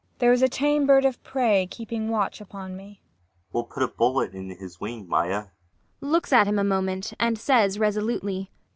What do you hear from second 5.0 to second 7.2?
Maia! MAIA. [Looks at him a moment,